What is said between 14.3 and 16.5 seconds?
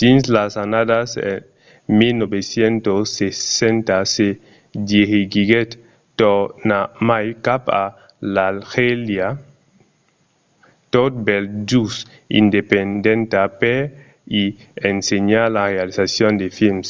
i ensenhar la realizacion de